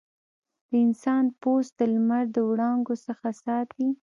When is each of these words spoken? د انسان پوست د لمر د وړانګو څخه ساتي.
د 0.67 0.69
انسان 0.85 1.25
پوست 1.41 1.71
د 1.79 1.81
لمر 1.93 2.23
د 2.35 2.37
وړانګو 2.49 2.95
څخه 3.05 3.27
ساتي. 3.43 3.87